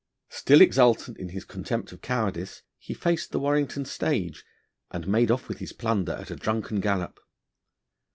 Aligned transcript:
Still 0.29 0.61
exultant 0.61 1.19
in 1.19 1.29
his 1.29 1.45
contempt 1.45 1.91
of 1.91 2.01
cowardice, 2.01 2.63
he 2.79 2.95
faced 2.95 3.29
the 3.31 3.39
Warrington 3.39 3.85
stage, 3.85 4.43
and 4.89 5.07
made 5.07 5.29
off 5.29 5.47
with 5.47 5.59
his 5.59 5.73
plunder 5.73 6.13
at 6.13 6.31
a 6.31 6.35
drunken 6.35 6.79
gallop. 6.79 7.19